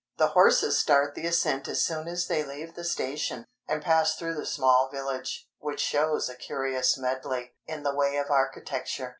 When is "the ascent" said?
1.13-1.67